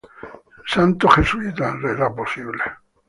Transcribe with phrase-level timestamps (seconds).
[0.71, 1.67] Santo jesuita.